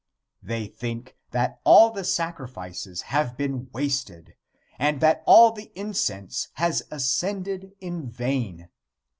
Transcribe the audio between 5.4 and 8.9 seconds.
the incense has ascended in vain.